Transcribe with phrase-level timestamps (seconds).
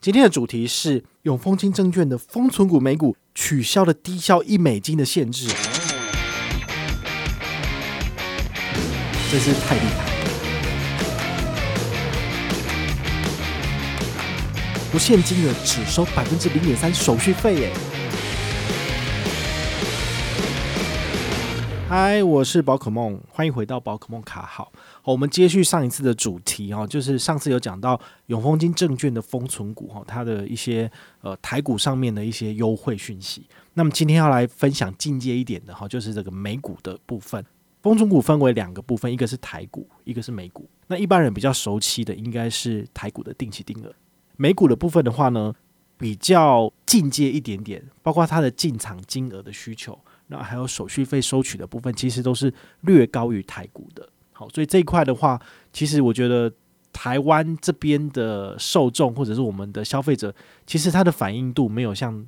[0.00, 5.48] 今天的主题是永丰金证券的封存股美股取消了低消一美金的限制，
[9.28, 10.06] 真是太厉害！
[14.92, 17.72] 不限金额，只收百分之零点三手续费耶！
[21.88, 24.70] 嗨，我是宝可梦，欢迎回到宝可梦卡好。
[25.00, 30.90] 好，我们接续上一次的主题哈，就是上次有讲到永丰金证券的封存股哈，它的一些
[31.22, 33.46] 呃台股上面的一些优惠讯息。
[33.72, 37.42] 那么今天要来分享进阶一点的哈，就是这个美股的部分。
[37.80, 40.68] 封存股分为两个部分，一个是台股，一个是美股。
[40.88, 43.90] 那一般人比较熟悉的应该是台股的定期定额，
[44.36, 45.54] 美股的部分的话呢，
[45.98, 49.98] 比较进阶一点点，包括它的进场金额的需求。
[50.28, 52.52] 那还有手续费收取的部分，其实都是
[52.82, 54.08] 略高于台股的。
[54.32, 55.40] 好，所以这一块的话，
[55.72, 56.52] 其实我觉得
[56.92, 60.32] 台湾这边的受众或者是我们的消费者，
[60.66, 62.24] 其实他的反应度没有像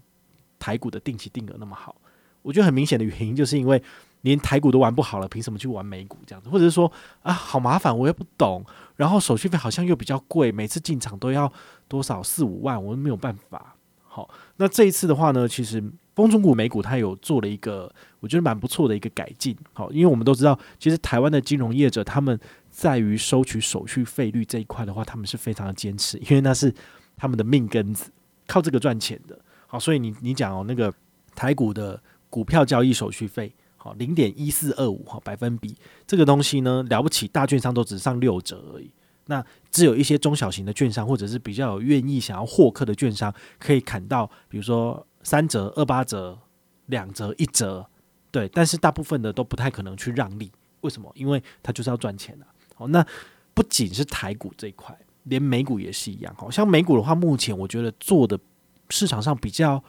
[0.58, 1.94] 台股的定期定额那么好。
[2.42, 3.80] 我觉得很明显的原因，就是因为
[4.22, 6.48] 连台股都玩不好了，凭什么去玩美股这样子？
[6.48, 6.90] 或者是说
[7.22, 8.64] 啊，好麻烦，我也不懂，
[8.96, 11.52] 然后手续费好像又比较贵，每次进场都要
[11.90, 13.76] 多少四五万，我都没有办法。
[14.02, 15.84] 好，那这一次的话呢，其实。
[16.12, 19.56] 风中股美股，它有做了一个我觉得蛮不错的一个改进。
[19.72, 22.38] 好，因为我们都知道，其实台湾的金融业者他们
[22.68, 26.74] 在于收取手续费率这一块的话，他们是非常的坚持，因为那是
[27.16, 28.10] 他们的命根子，
[28.46, 29.38] 靠这个赚钱的。
[29.66, 30.92] 好，所以你你讲哦，那个
[31.34, 35.74] 台股的股票交易手续费，好，零点一四二五哈百分比，
[36.06, 38.90] 这个东西呢，了不起，大券商都只上六折而已。
[39.30, 45.06] 那只有一些中小型的券商，或者是比较有愿意想要获客的券商，可以砍到，比如说。
[45.22, 46.38] 三折、二八折、
[46.86, 47.86] 两折、一折，
[48.30, 51.12] 对，但是大部分的都不太可能去让利，为什么？
[51.14, 52.48] 因为他就是要赚钱啊。
[52.74, 53.06] 好，那
[53.52, 56.34] 不仅是台股这一块，连美股也是一样。
[56.38, 58.40] 好像美股的话，目前我觉得做的
[58.88, 59.84] 市场上比较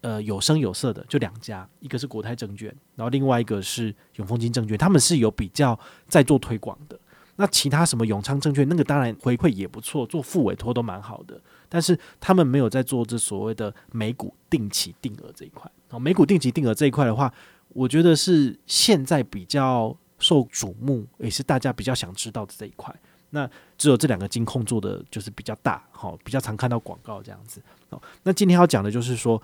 [0.00, 5.78] 呃有声有色的就两家，一个是国泰证券，然后另外一个是永丰金证券，他们是有比较
[6.08, 6.98] 在做推广的。
[7.36, 11.40] 那其他什么永昌证券，那个当然回馈也不错，做副委托都蛮好的。
[11.68, 15.68] 但是他们没有在做这所谓的美股定期定额这一块。
[15.88, 17.32] 好，美股定期定额这一块的话，
[17.70, 22.94] 我觉得是现在比较受瞩目，也是大家比较想知道的这一块。
[23.30, 27.60] 那只有这两个金控做的就是比较大，好，比较常看到广告这样子。
[27.90, 29.42] 好，那今天要讲的就是说，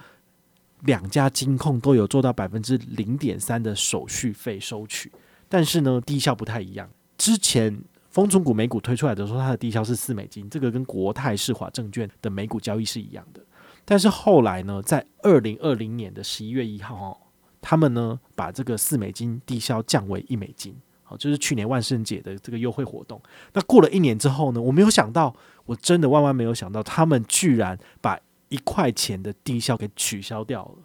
[0.82, 5.10] 两家金控都有做到百分之零点三的手续费收取，
[5.48, 6.88] 但是呢，低效不太一样。
[7.20, 7.84] 之前。
[8.10, 13.40] 丰存股美股推出来的时候，它的低消是四美金，这个跟国泰世华证券的美股交易是一样的。
[13.84, 17.16] 但是后来呢，在二零二零年的十一月一号，哦，
[17.60, 23.22] 他们呢把这个四美金低消降为一美金，好，就是去年万圣节的这个优惠活动。
[23.52, 25.32] 那过了一年之后呢，我没有想到，
[25.66, 30.78] 我真的万万没有想到，他们居然把一块钱的低消给取消掉了，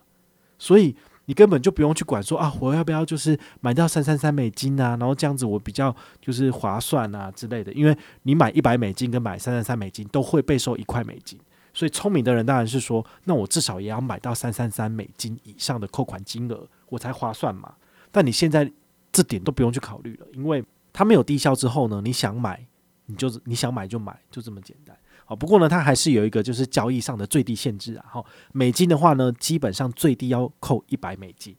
[0.59, 0.95] 所以。
[1.25, 7.73] 你根本就不用去管说啊，我要不要就是买到三三三美金啊，然后这样子我比较就是划算啊之类的。
[7.73, 11.39] 因为你买一百美金跟买三三三美金都会被收一块美金，
[11.73, 17.73] 所以聪明的人当然是说，那我至少也要买到三三三美金以上的扣款金额，我才划算嘛。
[18.11, 18.71] 但你现在
[19.11, 20.63] 这点都不用去考虑了，因为
[20.93, 22.65] 它没有低消之后呢，你想买
[23.07, 24.95] 你就是你想买就买，就这么简单。
[25.27, 28.05] 好，不过呢，它还是有一个就是交易上的最低限制啊。
[28.07, 31.55] 好，美金的话呢，基本上最低要扣一百美金。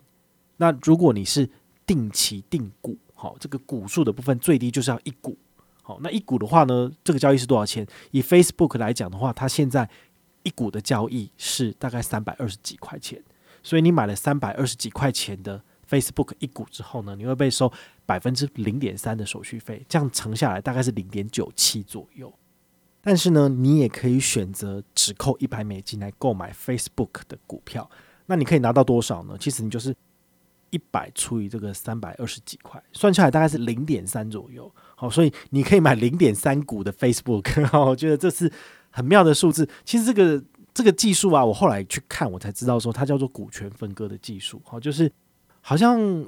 [0.59, 1.51] 那如果你是
[1.85, 5.37] 定期定股，好，这个股数的部分最低就是要一股。
[5.83, 7.87] 好，那一股的话呢，这个交易是多少钱？
[8.13, 9.89] 以 Facebook 来讲的话，它现在
[10.45, 13.23] 一股的交易是大概三百二十几块钱。
[13.63, 15.61] 所以你买了三百二十几块钱的
[15.91, 17.73] Facebook 一股之后呢，你会被收
[18.05, 22.33] 百分之零点三的手续费，这样乘下来大概是零点九七左右。
[23.09, 27.89] 但是呢，你也可以选择只扣一百美金来购买 Facebook 的股票。
[28.27, 29.37] 那你可以拿到多少呢？
[29.39, 29.95] 其实你就是
[30.71, 34.69] 一百除以这个三百二十几块，算下来大概是零点三左右。
[34.97, 37.47] 好，所以你可以买零点三股的 Facebook。
[37.79, 38.53] 我觉得这是
[38.91, 39.69] 很妙的数字。
[39.85, 40.43] 其实这个
[40.75, 44.61] 这个技术啊，我后来去看，我才知道说它叫做股权分割的技术。
[44.65, 45.13] 好，就是
[45.61, 46.27] 好像。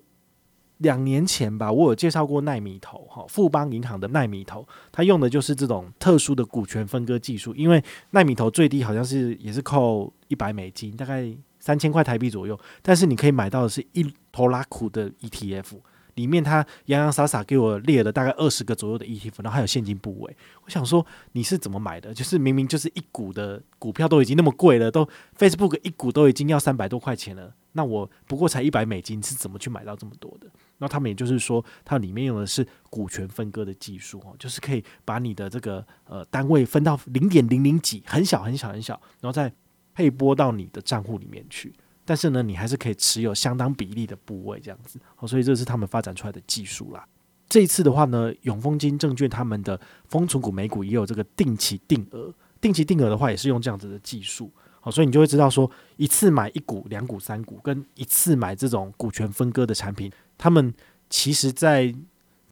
[0.78, 7.54] 两年前吧，我有介绍过奈米头哈，富邦银行的奈米头，它用的就是这种特殊的股权分割技术。
[7.54, 11.28] 因为奈米头最低好像是也是扣一百美金，大概
[11.58, 15.80] 三千块台币左右，但是你可以买到的是一头拉库的 ETF，
[16.14, 20.36] 里面它洋洋洒洒给我列了大概二十个左右的 ETF，然后还有现金部位。
[20.64, 22.14] 我想说你是怎么买的？
[22.14, 30.46] 就是明明就是一股的股票都已经那么贵了，都 Facebook 一股都已经要三百多块钱了，那我不过才一百美金，是怎么去买到这么多的？
[30.78, 39.52] 那他们也就是说，它里面用的是股权分割的技术哦，就是可以把你的这个呃单位分到零点零零几，很小很小很小，然后再
[39.92, 41.74] 配拨到你的账户里面去。
[42.04, 44.98] 但是呢，你还是可以持有相当比例的部位这样子。
[45.14, 47.06] 好，所以这是他们发展出来的技术啦。
[47.48, 54.52] 这一次的话呢，永丰金证券他们的丰存股美股也有这个定期定额，定期定额的话也是用这样子的技术。
[54.80, 60.10] 好，所以你就会知道说，一次买一股、两股、三股，跟一次买这种股权分割的产品。
[60.38, 60.72] 他们
[61.10, 61.94] 其实，在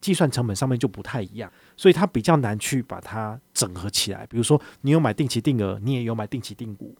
[0.00, 4.26] 计算成本上面就不太一样，所以它比较难去把它整合起来。
[4.26, 6.94] 比如说，你有买定期定额，你也有买定期定股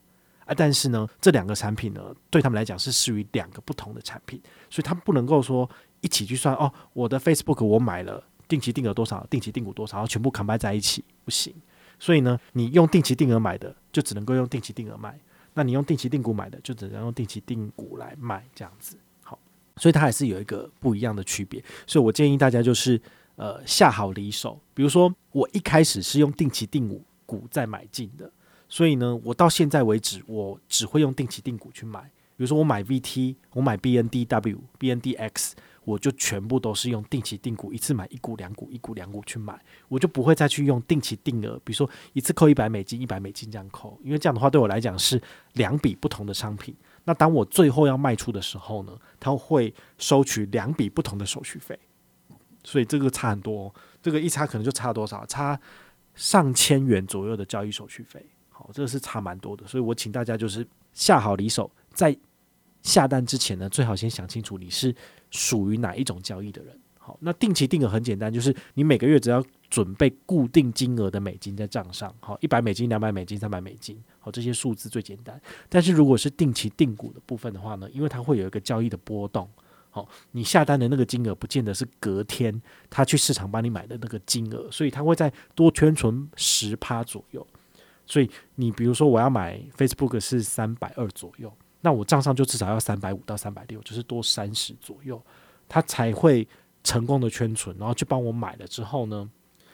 [0.45, 4.41] 啊，但是呢，这两个产品呢，对他们来讲是属于两个不同的产品，
[4.71, 5.69] 所以他们不能够说
[6.01, 6.73] 一起去算哦。
[6.93, 11.55] 我的 Facebook 我买了定期定额多少，定期定股多少，然后全部 combine 在一起不行。
[11.99, 15.13] 所以呢，你用定期定额买的，就只能够用定期定额卖；
[15.55, 18.97] 那你用定期定股买的，就只能用定期定股来卖，这样子。
[19.77, 23.01] 所以它还是有一个不一样的区别，所以我建议大家就是
[23.37, 24.59] 呃下好离手。
[24.73, 28.31] 比如说我一开始是用定期定股股在买进的，
[28.69, 32.01] 所以呢，我到现在为止我只会用定期定股去买。
[32.37, 35.53] 比如说我买 VT，我买 BNDW、BNDX，
[35.85, 39.59] 我就全部都是用定期定股，一次买一股两股，一股两股去买，
[39.89, 45.21] 我就不会再去用定期定额，比如说一次扣一百美金，一百美金这样扣，因为这样的话对我来讲是
[45.55, 46.75] 两笔不同的商品。
[47.07, 51.79] 那当我最后要卖出的时候呢，他会收取两笔不同的手续费，
[52.65, 55.25] 所以这个差很多，这个一差可能就差多少？
[55.25, 55.59] 差
[56.15, 58.25] 上千元左右的交易手续费。
[58.51, 62.17] 好，这个是差蛮多的，所以我请大家就是下好离手，在
[62.83, 64.95] 下单之前呢，最好先想清楚你是
[65.31, 66.81] 属于哪一种交易的人。
[67.07, 75.41] 好，那定期定额很简单，就是你每个月只要准备固定金额的美金在账上，好，一百美金、两百美金、三百美金，好，这些数字最简单。
[75.69, 79.49] 但是如果是定期定股的部分的话呢，因为它会有一个交易的波动，
[79.91, 82.61] 好，你下单的那个金额不见得是隔天
[82.91, 87.47] 他去市场帮你买的那个金额，所以他会再多圈存十趴左右。
[88.05, 95.23] 所以你比如说我要买 Facebook 是三百二左右，那我账上就至少要三百五到三百六，就是多三十左右，
[95.69, 96.45] 它才会。
[96.87, 99.29] 成功的圈存，然后去帮我买了之后呢，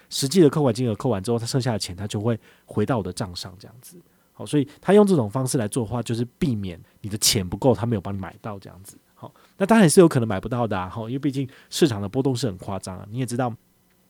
[0.09, 3.99] 实际的扣款金额扣完之后，他剩下的钱他就会回到我的账上，这样子。
[4.32, 8.97] 好，所以他用这种方式来做的话，就是避免你的钱不够，他没有帮你买到这样子。
[9.14, 13.06] 好，那当然也是有可能买不到的啊，哈，因为毕竟市场的波动是很夸张啊。
[13.11, 13.55] 你也知道，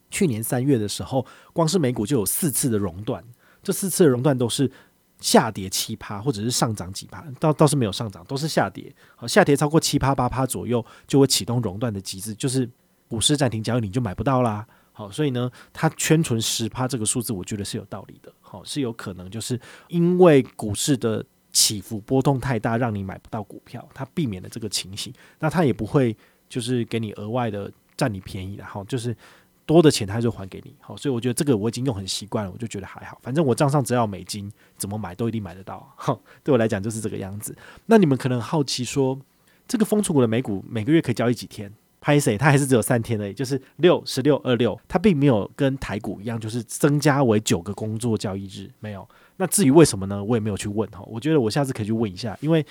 [0.09, 3.21] 去年三月的时候，光是美股就有四次的熔断，
[3.61, 4.71] 这四次的熔断都是
[5.19, 8.95] 下跌七趴，或者是上涨几趴，倒倒是没有上涨，都是下跌。
[9.17, 12.69] 好，下跌超过七趴八趴左右，就会启动熔断的机制，就是。
[13.07, 14.65] 股市暂停交易，你就买不到啦。
[14.91, 18.31] 好，所以呢，它圈存十趴这个数字，我觉得是有道理的。
[18.39, 25.11] 好，是有可能就是因为股市的起伏波动太大，让你买不到股票，它避免了这个情形。
[25.39, 26.15] 那它也不会
[26.47, 29.17] 就是给你额外的占你便宜然后，就是
[29.65, 30.75] 多的钱它就还给你。
[30.79, 33.17] 好，所以我觉得这个我已经用很习惯了，我就觉得还好。
[33.23, 35.91] 反正我账上只要美金，怎么买都一定买得到。
[35.95, 37.55] 好，对我来讲就是这个样子。
[37.87, 39.19] 那你们可能好奇说，
[39.67, 41.73] 这个丰存股的美股每个月可以交易几天？
[42.03, 42.37] 拍谁？
[42.37, 49.07] 它还是只有三天而已，就是六、十六、二六，它并没有跟台股一样，就是增加为九个工作交易日，没有。
[49.37, 50.21] 那至于为什么呢？
[50.21, 51.01] 我也没有去问哈。
[51.07, 52.65] 我觉得我下次可以去问一下，因为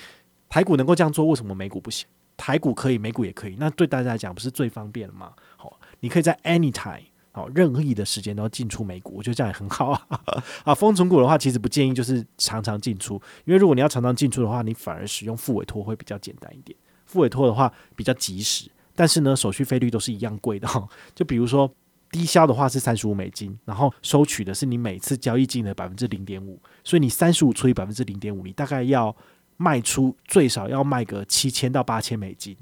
[0.50, 2.06] 台股能够这样做，为什么美股不行？
[2.36, 5.32] 台股可以，美股也可以，那对大家来讲不是最方便了吗？
[5.56, 7.00] 好，你可以在 anytime
[7.30, 10.06] 好任意的时间都要进出美股，我觉得这样也很好啊。
[10.64, 13.14] 啊，丰存股的话，其实不建议就是常常进出，
[13.46, 16.76] 因为如果你要常常进出的话，你反而使用副委托会比较简单一点。
[17.06, 18.70] 副委托的话比较及时。
[18.94, 20.86] 但是呢，手续费率都是一样贵的哈。
[21.14, 21.72] 就比如说
[22.10, 29.14] 低消的话是三十五美金，然后收取的是你每次交易金额百分之零点五，所以你三十五除以百分之零点五，你大概要
[29.56, 32.56] 卖出最少要卖个七千到八千美金，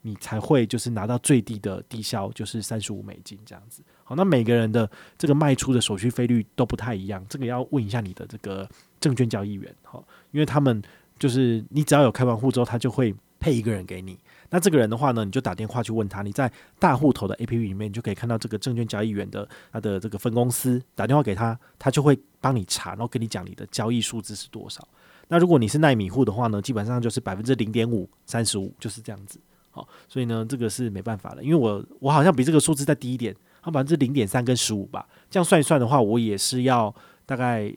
[0.00, 3.82] 你才会就是拿到最低的低消，就是三十五美金这样子。
[4.04, 8.66] 好，那每个人的这个卖出的手续费率都不太一样，这个要问一下你的这个
[8.98, 10.82] 证券交易员哈，因为他们
[11.18, 14.18] 就是你只要有开完户之后，他就会配一个人给你。
[14.50, 16.22] 那这个人的话呢，你就打电话去问他。
[16.22, 24.86] 你在大户头的 APP 里面，就可以看到这个证券交易员的他的这个分公司，打电话给他，他就会帮你查，然后跟你讲你的交易数字是多少。
[25.28, 29.38] 那如果你是耐米户的话呢，基本上就是百分之零点五、三十五，就是这样子。
[29.70, 35.06] 好，所以呢，这个是没办法的，因为我我好像比这个数字再低一点，好，百分之零点三跟十五吧。
[35.28, 36.94] 这样算一算的话，我也是要
[37.26, 37.70] 大概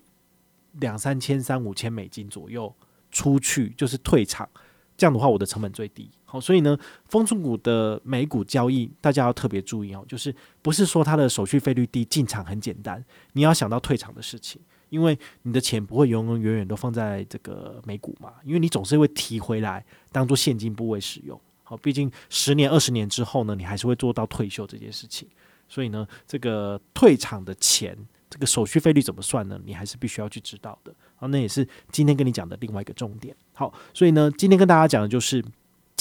[0.80, 2.74] 两三千、三五千美金左右
[3.12, 4.48] 出去，就是退场。
[4.96, 6.10] 这样的话，我的成本最低。
[6.32, 21.38] 好，所以呢，丰存股的美股交易，大家要特别注意哦，就是不是说它的手续费率低，进场很简单，你要想到退场的事情，因为你的钱不会永永远远都放在这个美股嘛，因为你总是会提回来当做现金部位使用。
[21.64, 25.28] 好，毕竟十年、二十年之后呢，你还是会做到退休这件事情。
[25.68, 27.98] 所以呢，这个退场的钱，
[28.30, 29.60] 这个手续费率怎么算呢？
[29.66, 30.94] 你还是必须要去知道的。
[31.16, 33.36] 好，那也是今天跟你讲的另外一个重点。
[33.54, 35.44] 好，所以呢，今天跟大家讲的就是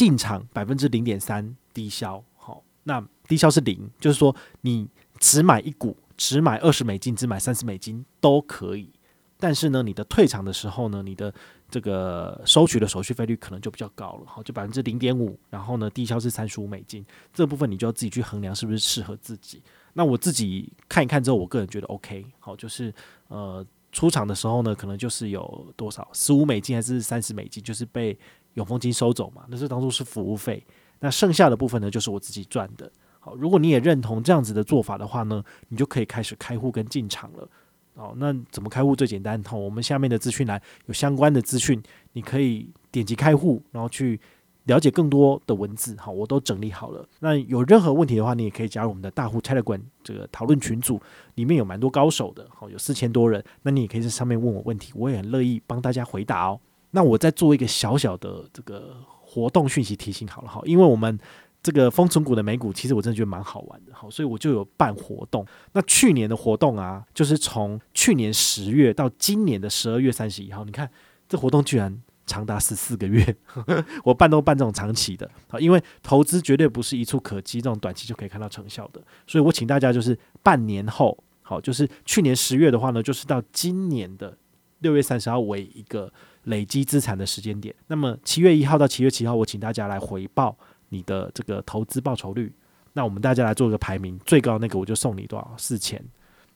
[0.01, 2.25] 进场百分之零点三低消。
[2.35, 4.89] 好，那低消是零，就是说你
[5.19, 8.91] 只买一股，只买二十美金，只买三十美金都可以。
[9.39, 11.31] 但是呢，你的退场的时候呢，你的
[11.69, 17.05] 这个收取的手续费率可能就比较高了，好，就百分之零点五，然后呢，低消是三十五美金，
[17.35, 19.63] 这部分你就要自己去衡量是不是适合自己。
[19.93, 22.91] 那我自己看一看之后，我个人觉得 OK，好，就是
[23.29, 28.19] 呃出场的时候呢，可能就是有多少十五美金还是三十美金，就是被
[28.55, 30.65] 永丰金收走嘛，那是当初是服务费，
[30.99, 32.91] 那剩下的部分呢，就是我自己赚的。
[33.19, 37.49] 好，如果你也认同这样子的做法的话呢，你就可以开始开户跟进场了。
[37.95, 39.43] 好，那怎么开户最简单？
[39.45, 41.83] 好，我们下面的资讯栏有相关的资讯，
[42.15, 44.19] 你可以点击开户，然后去
[44.65, 45.95] 了解更多的文字。
[45.99, 47.07] 好，我都整理好了。
[47.19, 50.99] 那有任何问题的话，你也可以加入我们的大户 Telegram 这个讨论群组，
[51.35, 52.49] 里面有蛮多高手的。
[52.49, 56.59] 好，有四千多人，那你也可以在上面问我问题，我也很乐意帮大家回答哦。
[56.91, 61.19] 那我再做一个小小的这个活动讯息提醒好了，好，因为我们。
[61.63, 65.45] 这个丰存股的美股，其实我真的觉得蛮好玩的，好，所以我就有办活动。
[65.75, 70.91] 那去年的活动啊，就是从去年十月到今年的十二月三十一号，你看
[71.29, 71.95] 这活动居然
[72.25, 73.37] 长达十四个月，
[74.05, 84.35] 我办都办这种长期的，好，因为投资绝对不是一触可及，这种短期就可以看到成效的，所以我请大家就是半年后，好，就是去年十月的话呢，就是到今年的
[84.79, 86.11] 六月三十号为一个
[86.45, 87.75] 累积资产的时间点。
[87.87, 90.57] 那么七月一号到七月七号，我请大家来回报。
[90.93, 92.53] 你的这个投资报酬率，
[92.95, 95.55] 那我们大家来做一个排名，最高那个我就送你多少？
[95.57, 96.05] 四千。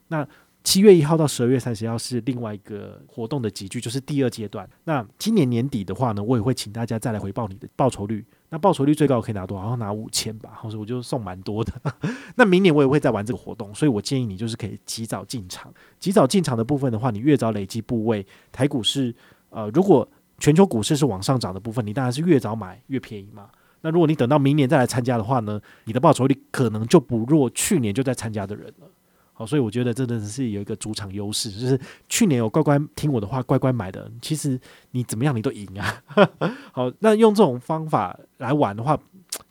[0.09, 0.27] 那
[0.61, 4.69] 七月一号到十二月三十号是另外一个活动的集聚，就是第二阶段。
[4.83, 8.25] 那今年年底的话呢，我也会请大家再来回报你的报酬率。
[8.49, 9.63] 那报酬率最高可以拿多少？
[9.63, 11.71] 好像拿五千吧，或者我就送蛮多的。
[12.35, 15.73] 那明年我也会再玩这个活动，所以我建议你就是可以及早进场。
[15.97, 19.15] 及早进场的部分的话，你越早累积部位，台股是
[19.55, 20.05] 呃，如果
[20.37, 23.47] 全球股市是往上涨的部分，你当然是越早买越便宜嘛。
[23.79, 28.87] 那如果你等到明年再来参加的话呢，你的报酬率可能就不弱去年就在参加的人了。
[29.31, 34.59] 好，所以我觉得真的是有一个主场优势，就是去年有乖乖听我的话、乖乖买的，其实
[34.91, 36.03] 你怎么样你都赢啊。
[36.73, 38.99] 好，那用这种方法来玩的话，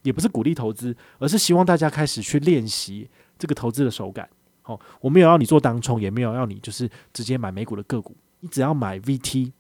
[0.02, 3.08] 也不是鼓励投资，而是希望大家开始去练习
[3.38, 4.28] 这个投资的手感。
[4.60, 9.52] 好，我没有要你做当冲，也没有要你就是直接买美股的个股，你只要买 VT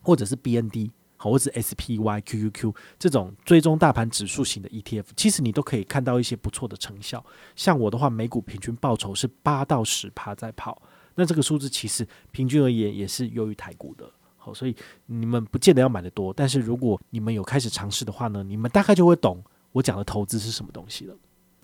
[0.00, 0.90] 或者是 BND。
[1.22, 7.22] 好，或者是 SPY、QQQ 这种追踪大盘指数型的 ETF，其实你都可以看到一些不错的成效。
[7.54, 10.80] 像我的话，每股平均报酬是八到十趴在跑，
[11.16, 14.10] 那这个数字其实平均而言也是优于台股的。
[14.38, 21.14] 好，所以你们不见得要买的多，但是如果你们有开始尝试的话呢，你们大概就会懂我讲的投资是什么东西了。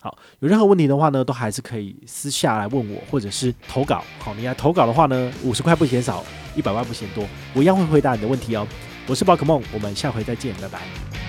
[0.07, 4.05] 好，有任何问题的话呢，都还是可以私下来问我，或者是投稿。
[4.21, 8.65] 好，你要投稿的话呢，五十块不嫌少，一百万不嫌多，我一样会回答你的问题哦。
[9.09, 11.26] 我是宝可梦，我们下回再见，拜拜。